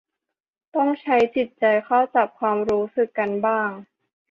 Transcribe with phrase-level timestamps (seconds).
[0.75, 3.69] ต้องใช้จิตใจเข้าจับความรู้สึกกันบ้าง